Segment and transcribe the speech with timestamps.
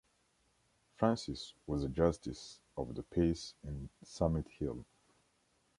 [0.95, 4.83] Francis was a Justice of the Peace in Summit Hill.